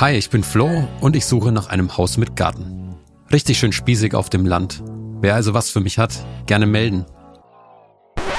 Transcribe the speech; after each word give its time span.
Hi, 0.00 0.14
ich 0.14 0.30
bin 0.30 0.42
Flo 0.42 0.88
und 1.02 1.14
ich 1.14 1.26
suche 1.26 1.52
nach 1.52 1.68
einem 1.68 1.98
Haus 1.98 2.16
mit 2.16 2.34
Garten. 2.34 2.94
Richtig 3.30 3.58
schön 3.58 3.70
spießig 3.70 4.14
auf 4.14 4.30
dem 4.30 4.46
Land. 4.46 4.82
Wer 5.20 5.34
also 5.34 5.52
was 5.52 5.68
für 5.68 5.80
mich 5.80 5.98
hat, 5.98 6.24
gerne 6.46 6.64
melden. 6.64 7.04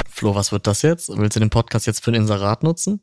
Flo, 0.10 0.34
was 0.34 0.52
wird 0.52 0.66
das 0.66 0.82
jetzt? 0.82 1.16
Willst 1.16 1.36
du 1.36 1.39
den 1.39 1.52
Podcast 1.52 1.86
jetzt 1.86 2.04
für 2.04 2.11
den 2.11 2.24
Inserat 2.24 2.64
nutzen? 2.64 3.00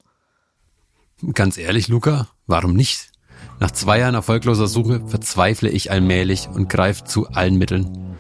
Ganz 1.34 1.56
ehrlich, 1.56 1.86
Luca, 1.86 2.26
warum 2.48 2.74
nicht? 2.74 3.12
Nach 3.60 3.70
zwei 3.70 4.00
Jahren 4.00 4.16
erfolgloser 4.16 4.66
Suche 4.66 5.06
verzweifle 5.06 5.68
ich 5.68 5.92
allmählich 5.92 6.48
und 6.48 6.68
greife 6.68 7.04
zu 7.04 7.28
allen 7.28 7.58
Mitteln. 7.58 8.16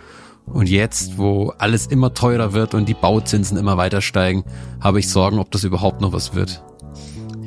Und 0.46 0.68
jetzt, 0.68 1.18
wo 1.18 1.52
alles 1.58 1.88
immer 1.88 2.14
teurer 2.14 2.52
wird 2.52 2.74
und 2.74 2.88
die 2.88 2.94
Bauzinsen 2.94 3.58
immer 3.58 3.76
weiter 3.76 4.00
steigen, 4.00 4.44
habe 4.80 5.00
ich 5.00 5.08
Sorgen, 5.08 5.40
ob 5.40 5.50
das 5.50 5.64
überhaupt 5.64 6.00
noch 6.00 6.12
was 6.12 6.36
wird. 6.36 6.62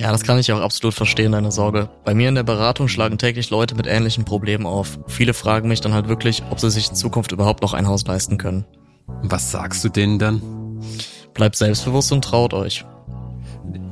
Ja, 0.01 0.11
das 0.11 0.23
kann 0.23 0.39
ich 0.39 0.51
auch 0.51 0.61
absolut 0.61 0.95
verstehen, 0.95 1.33
deine 1.33 1.51
Sorge. 1.51 1.87
Bei 2.03 2.15
mir 2.15 2.27
in 2.27 2.33
der 2.33 2.41
Beratung 2.41 2.87
schlagen 2.87 3.19
täglich 3.19 3.51
Leute 3.51 3.75
mit 3.75 3.85
ähnlichen 3.85 4.25
Problemen 4.25 4.65
auf. 4.65 4.97
Viele 5.05 5.35
fragen 5.35 5.67
mich 5.67 5.79
dann 5.79 5.93
halt 5.93 6.07
wirklich, 6.07 6.41
ob 6.49 6.59
sie 6.59 6.71
sich 6.71 6.89
in 6.89 6.95
Zukunft 6.95 7.31
überhaupt 7.31 7.61
noch 7.61 7.75
ein 7.75 7.87
Haus 7.87 8.07
leisten 8.07 8.39
können. 8.39 8.65
Was 9.21 9.51
sagst 9.51 9.83
du 9.83 9.89
denen 9.89 10.17
dann? 10.17 10.41
Bleibt 11.35 11.55
selbstbewusst 11.55 12.11
und 12.11 12.23
traut 12.23 12.55
euch. 12.55 12.83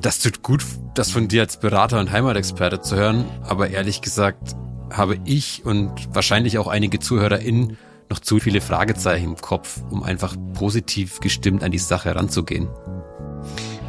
Das 0.02 0.18
tut 0.18 0.42
gut, 0.42 0.66
das 0.96 1.12
von 1.12 1.28
dir 1.28 1.44
als 1.44 1.60
Berater 1.60 2.00
und 2.00 2.12
Heimatexperte 2.12 2.82
zu 2.82 2.96
hören, 2.96 3.26
aber 3.44 3.70
ehrlich 3.70 4.02
gesagt 4.02 4.56
habe 4.92 5.20
ich 5.26 5.64
und 5.64 5.92
wahrscheinlich 6.16 6.58
auch 6.58 6.66
einige 6.66 6.98
ZuhörerInnen 6.98 7.78
noch 8.10 8.18
zu 8.18 8.40
viele 8.40 8.62
Fragezeichen 8.62 9.26
im 9.26 9.36
Kopf, 9.36 9.84
um 9.92 10.02
einfach 10.02 10.36
positiv 10.56 11.20
gestimmt 11.20 11.64
an 11.64 11.72
die 11.72 11.78
Sache 11.78 12.16
ranzugehen. 12.16 12.68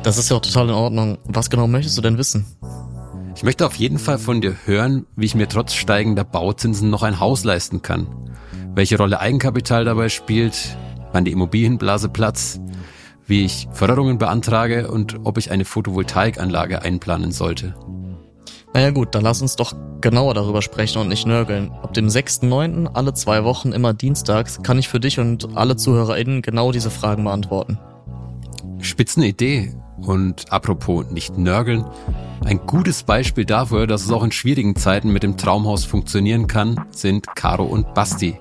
Das 0.03 0.17
ist 0.17 0.31
ja 0.31 0.37
auch 0.37 0.41
total 0.41 0.69
in 0.69 0.75
Ordnung. 0.75 1.19
Was 1.25 1.51
genau 1.51 1.67
möchtest 1.67 1.99
du 1.99 2.03
denn 2.03 2.17
wissen? 2.17 2.47
Ich 3.37 3.43
möchte 3.43 3.67
auf 3.67 3.75
jeden 3.75 3.99
Fall 3.99 4.19
von 4.19 4.41
dir 4.41 4.57
hören, 4.65 5.07
wie 5.15 5.27
ich 5.27 5.35
mir 5.35 5.49
trotz 5.49 5.75
steigender 5.75 6.25
Bauzinsen 6.25 6.89
noch 6.89 7.03
ein 7.03 7.21
Haus 7.21 7.45
leisten 7.45 7.83
kann. 7.83 8.07
Welche 8.75 8.97
Rolle 8.97 9.21
Eigenkapital 9.21 9.85
dabei 9.85 10.09
spielt, 10.09 10.77
wann 11.13 11.25
die 11.25 11.33
Immobilienblase 11.33 12.09
platzt, 12.09 12.61
wie 13.27 13.45
ich 13.45 13.69
Förderungen 13.73 14.17
beantrage 14.17 14.91
und 14.91 15.21
ob 15.25 15.37
ich 15.37 15.51
eine 15.51 15.67
Photovoltaikanlage 15.67 16.81
einplanen 16.83 17.31
sollte. 17.31 17.75
Naja 18.73 18.91
gut, 18.91 19.15
dann 19.15 19.23
lass 19.23 19.43
uns 19.43 19.57
doch 19.57 19.75
genauer 20.01 20.33
darüber 20.33 20.63
sprechen 20.63 21.01
und 21.01 21.09
nicht 21.09 21.27
nörgeln. 21.27 21.73
Ab 21.83 21.93
dem 21.93 22.07
6.9. 22.07 22.95
alle 22.95 23.13
zwei 23.15 23.45
Wochen 23.45 23.73
immer 23.73 23.93
dienstags 23.93 24.63
kann 24.63 24.79
ich 24.79 24.89
für 24.89 25.01
dich 25.01 25.19
und 25.19 25.57
alle 25.57 25.77
ZuhörerInnen 25.77 26.41
genau 26.41 26.73
diese 26.73 26.91
Fragen 26.91 27.25
beantworten. 27.25 27.79
Spitzen 28.83 29.23
Idee. 29.23 29.75
Und 29.99 30.51
apropos 30.51 31.11
nicht 31.11 31.37
nörgeln, 31.37 31.85
ein 32.45 32.61
gutes 32.67 33.03
Beispiel 33.03 33.45
dafür, 33.45 33.87
dass 33.87 34.03
es 34.05 34.11
auch 34.11 34.23
in 34.23 34.33
schwierigen 34.33 34.75
Zeiten 34.75 35.13
mit 35.13 35.23
dem 35.23 35.37
Traumhaus 35.37 35.85
funktionieren 35.85 36.47
kann, 36.47 36.87
sind 36.91 37.27
Caro 37.37 37.65
und 37.65 37.93
Basti, 37.93 38.39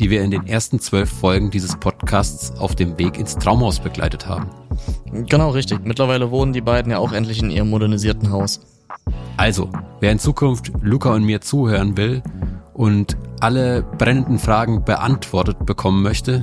die 0.00 0.10
wir 0.10 0.24
in 0.24 0.32
den 0.32 0.48
ersten 0.48 0.80
zwölf 0.80 1.08
Folgen 1.08 1.50
dieses 1.50 1.76
Podcasts 1.76 2.58
auf 2.58 2.74
dem 2.74 2.98
Weg 2.98 3.18
ins 3.18 3.36
Traumhaus 3.36 3.78
begleitet 3.78 4.26
haben. 4.26 4.50
Genau 5.12 5.50
richtig. 5.50 5.84
Mittlerweile 5.84 6.30
wohnen 6.30 6.52
die 6.52 6.60
beiden 6.60 6.90
ja 6.90 6.98
auch 6.98 7.12
endlich 7.12 7.40
in 7.40 7.50
ihrem 7.50 7.70
modernisierten 7.70 8.32
Haus. 8.32 8.60
Also, 9.36 9.70
wer 10.00 10.10
in 10.10 10.18
Zukunft 10.18 10.72
Luca 10.82 11.14
und 11.14 11.24
mir 11.24 11.40
zuhören 11.40 11.96
will 11.96 12.22
und 12.74 13.16
alle 13.40 13.82
brennenden 13.82 14.38
Fragen 14.38 14.84
beantwortet 14.84 15.64
bekommen 15.66 16.02
möchte, 16.02 16.42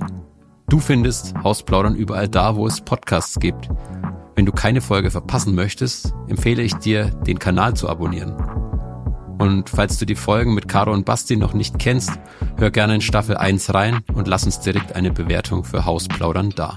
du 0.69 0.79
findest 0.79 1.33
Hausplaudern 1.43 1.95
überall 1.95 2.27
da, 2.27 2.55
wo 2.55 2.67
es 2.67 2.81
Podcasts 2.81 3.39
gibt. 3.39 3.69
Wenn 4.35 4.45
du 4.45 4.51
keine 4.51 4.81
Folge 4.81 5.09
verpassen 5.09 5.55
möchtest, 5.55 6.13
empfehle 6.27 6.61
ich 6.61 6.73
dir, 6.75 7.05
den 7.05 7.39
Kanal 7.39 7.75
zu 7.75 7.89
abonnieren. 7.89 8.35
Und 9.39 9.69
falls 9.69 9.97
du 9.97 10.05
die 10.05 10.15
Folgen 10.15 10.53
mit 10.53 10.67
Caro 10.67 10.91
und 10.91 11.05
Basti 11.05 11.37
noch 11.37 11.53
nicht 11.53 11.79
kennst, 11.79 12.19
hör 12.57 12.71
gerne 12.71 12.95
in 12.95 13.01
Staffel 13.01 13.37
1 13.37 13.73
rein 13.73 13.99
und 14.13 14.27
lass 14.27 14.45
uns 14.45 14.59
direkt 14.59 14.95
eine 14.95 15.11
Bewertung 15.11 15.63
für 15.63 15.85
Hausplaudern 15.85 16.51
da. 16.55 16.75